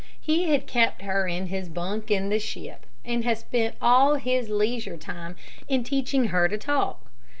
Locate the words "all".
3.79-4.15